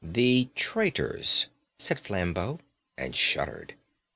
[0.03, 1.45] "The traitors,"
[1.77, 2.59] said Flambeau,
[2.97, 3.75] and shuddered.